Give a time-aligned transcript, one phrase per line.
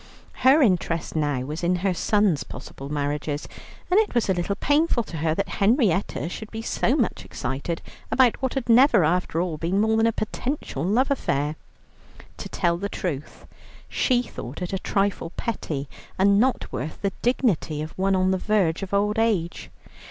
[0.41, 3.47] Her interest now was in her sons' possible marriages,
[3.91, 7.83] and it was a little painful to her that Henrietta should be so much excited
[8.09, 11.55] about what had never after all been more than a potential love affair.
[12.37, 13.45] To tell the truth,
[13.87, 15.87] she thought it a trifle petty
[16.17, 19.69] and not worthy the dignity of one on the verge of old age.